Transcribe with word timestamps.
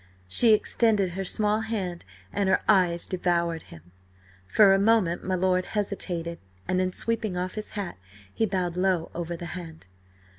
She 0.27 0.53
extended 0.53 1.11
her 1.11 1.23
small 1.23 1.59
hand, 1.59 2.05
and 2.33 2.49
her 2.49 2.59
eyes 2.67 3.05
devoured 3.05 3.61
him. 3.69 3.91
For 4.47 4.73
a 4.73 4.79
moment 4.79 5.23
my 5.23 5.35
lord 5.35 5.65
hesitated, 5.77 6.39
and 6.67 6.79
then, 6.79 6.91
sweeping 6.91 7.37
off 7.37 7.53
his 7.53 7.69
hat, 7.77 7.99
he 8.33 8.47
bowed 8.47 8.75
low 8.75 9.11
over 9.13 9.37
the 9.37 9.45
hand. 9.53 9.85